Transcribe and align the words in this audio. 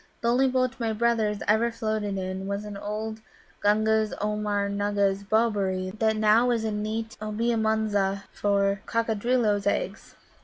"The 0.21 0.29
only 0.29 0.47
boat 0.47 0.79
my 0.79 0.93
brothers 0.93 1.43
ever 1.47 1.71
floated 1.71 2.17
in 2.17 2.47
was 2.47 2.65
an 2.65 2.75
old 2.75 3.21
Gunga's 3.59 4.15
Oomgar 4.19 4.67
nugga's 4.67 5.23
bobberie 5.23 5.91
that 5.99 6.17
now 6.17 6.49
is 6.49 6.63
a 6.63 6.71
nest 6.71 7.19
in 7.21 7.27
Obea 7.27 7.59
Munza 7.61 8.23
for 8.31 8.81
Coccadrilloes' 8.87 9.67
eggs." 9.67 10.15